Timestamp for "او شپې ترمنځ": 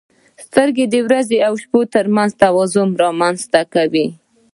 1.47-2.31